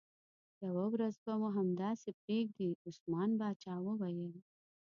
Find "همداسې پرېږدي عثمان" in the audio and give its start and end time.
1.57-3.29